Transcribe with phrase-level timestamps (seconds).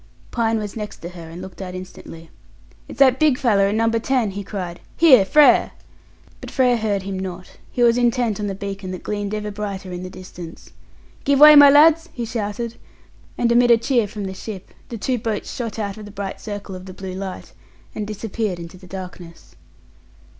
[0.31, 2.31] Pine was next to her, and looked out instantly.
[2.87, 3.87] "It's that big fellow in No.
[3.87, 4.79] 10," he cried.
[4.97, 5.73] "Here, Frere!"
[6.39, 7.57] But Frere heard him not.
[7.71, 10.71] He was intent on the beacon that gleamed ever brighter in the distance.
[11.23, 12.77] "Give way, my lads!" he shouted.
[13.37, 16.41] And amid a cheer from the ship, the two boats shot out of the bright
[16.41, 17.53] circle of the blue light,
[17.93, 19.55] and disappeared into the darkness.